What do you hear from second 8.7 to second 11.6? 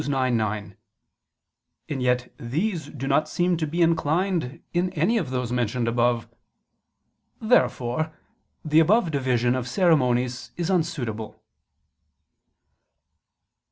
above division of ceremonies is unsuitable.